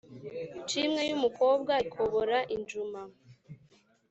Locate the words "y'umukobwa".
1.09-1.73